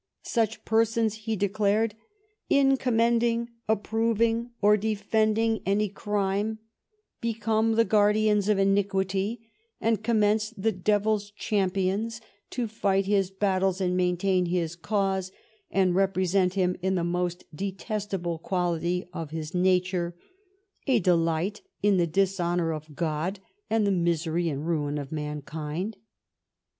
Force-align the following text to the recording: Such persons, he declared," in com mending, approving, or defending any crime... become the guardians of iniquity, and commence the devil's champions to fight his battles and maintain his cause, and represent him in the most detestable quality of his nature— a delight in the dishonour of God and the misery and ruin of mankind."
Such 0.23 0.65
persons, 0.65 1.13
he 1.13 1.35
declared," 1.35 1.93
in 2.59 2.75
com 2.75 2.95
mending, 2.97 3.49
approving, 3.69 4.49
or 4.59 4.75
defending 4.75 5.61
any 5.63 5.89
crime... 5.89 6.57
become 7.21 7.73
the 7.73 7.85
guardians 7.85 8.49
of 8.49 8.57
iniquity, 8.57 9.51
and 9.79 10.03
commence 10.03 10.49
the 10.57 10.71
devil's 10.71 11.29
champions 11.29 12.19
to 12.49 12.65
fight 12.67 13.05
his 13.05 13.29
battles 13.29 13.79
and 13.79 13.95
maintain 13.95 14.47
his 14.47 14.75
cause, 14.75 15.31
and 15.69 15.93
represent 15.93 16.55
him 16.55 16.75
in 16.81 16.95
the 16.95 17.03
most 17.03 17.45
detestable 17.55 18.39
quality 18.39 19.07
of 19.13 19.29
his 19.29 19.53
nature— 19.53 20.15
a 20.87 20.99
delight 20.99 21.61
in 21.83 21.97
the 21.97 22.07
dishonour 22.07 22.71
of 22.73 22.95
God 22.95 23.39
and 23.69 23.85
the 23.85 23.91
misery 23.91 24.49
and 24.49 24.65
ruin 24.65 24.97
of 24.97 25.11
mankind." 25.11 25.97